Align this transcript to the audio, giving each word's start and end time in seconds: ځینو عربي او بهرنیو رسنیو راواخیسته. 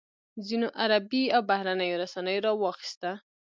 ځینو 0.47 0.67
عربي 0.81 1.23
او 1.35 1.41
بهرنیو 1.49 1.99
رسنیو 2.03 2.43
راواخیسته. 2.45 3.11